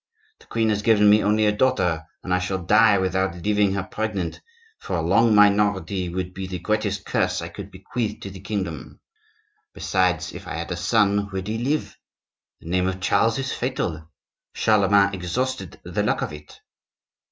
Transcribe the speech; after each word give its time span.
The 0.39 0.47
queen 0.47 0.69
has 0.69 0.81
given 0.81 1.11
me 1.11 1.21
only 1.23 1.45
a 1.45 1.51
daughter, 1.51 2.07
and 2.23 2.33
I 2.33 2.39
shall 2.39 2.57
die 2.57 2.97
without 2.97 3.35
leaving 3.35 3.75
her 3.75 3.83
pregnant; 3.83 4.41
for 4.79 4.95
a 4.95 5.01
long 5.03 5.35
minority 5.35 6.09
would 6.09 6.33
be 6.33 6.47
the 6.47 6.57
greatest 6.57 7.05
curse 7.05 7.39
I 7.39 7.49
could 7.49 7.69
bequeath 7.69 8.19
to 8.21 8.31
the 8.31 8.39
kingdom. 8.39 8.99
Besides, 9.75 10.33
if 10.33 10.47
I 10.47 10.55
had 10.55 10.71
a 10.71 10.75
son, 10.75 11.29
would 11.31 11.47
he 11.47 11.59
live? 11.59 11.95
The 12.61 12.69
name 12.69 12.87
of 12.87 12.99
Charles 12.99 13.37
is 13.37 13.51
fatal; 13.53 14.09
Charlemagne 14.55 15.13
exhausted 15.13 15.79
the 15.83 16.01
luck 16.01 16.23
of 16.23 16.33
it. 16.33 16.61